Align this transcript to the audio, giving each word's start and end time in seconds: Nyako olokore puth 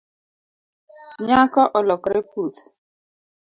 Nyako 1.25 1.63
olokore 1.77 2.19
puth 2.31 2.61